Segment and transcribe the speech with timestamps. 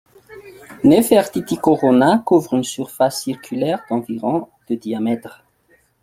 [0.83, 5.43] Nefertiti Corona couvre une surface circulaire d'environ de diamètre.